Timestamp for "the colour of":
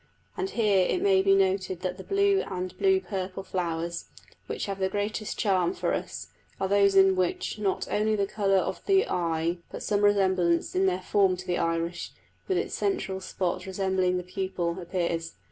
8.15-8.83